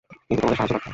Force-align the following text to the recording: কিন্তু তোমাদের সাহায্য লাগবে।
কিন্তু 0.27 0.39
তোমাদের 0.41 0.57
সাহায্য 0.59 0.73
লাগবে। 0.75 0.89